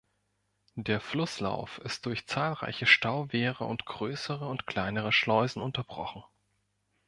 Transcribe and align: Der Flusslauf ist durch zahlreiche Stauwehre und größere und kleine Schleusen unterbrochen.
Der 0.73 0.99
Flusslauf 0.99 1.77
ist 1.77 2.07
durch 2.07 2.25
zahlreiche 2.25 2.87
Stauwehre 2.87 3.65
und 3.65 3.85
größere 3.85 4.47
und 4.47 4.65
kleine 4.65 5.11
Schleusen 5.11 5.61
unterbrochen. 5.61 6.23